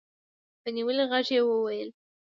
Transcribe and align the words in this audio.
په 0.61 0.69
نيولي 0.75 1.03
غږ 1.11 1.27
يې 1.35 1.41
وويل. 1.45 1.89